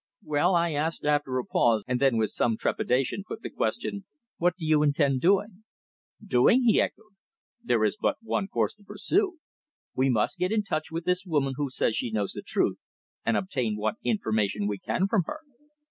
[0.23, 4.05] "Well," I asked after a pause, and then with some trepidation put the question,
[4.37, 5.63] "what do you intend doing?"
[6.25, 7.13] "Doing!" he echoed.
[7.63, 9.37] "There is but one course to pursue.
[9.95, 12.79] We must get in touch with this woman who says she knows the truth,
[13.23, 15.41] and obtain what information we can from her.